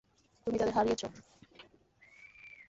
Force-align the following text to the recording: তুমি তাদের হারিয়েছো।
তুমি 0.47 0.57
তাদের 0.57 0.75
হারিয়েছো। 0.75 1.07